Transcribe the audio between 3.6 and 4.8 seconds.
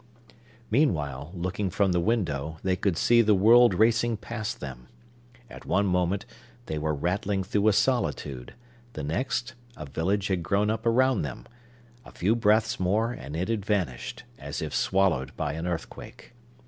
racing past